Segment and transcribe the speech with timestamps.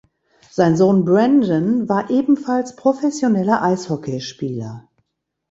[0.49, 4.89] Sein Sohn Brandon war ebenfalls professioneller Eishockeyspieler.